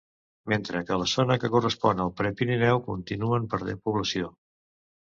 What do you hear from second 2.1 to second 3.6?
Prepirineu continuen